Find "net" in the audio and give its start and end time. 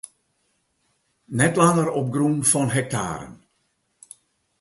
1.39-1.53